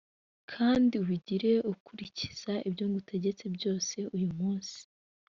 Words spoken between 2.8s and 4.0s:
ngutegetse byose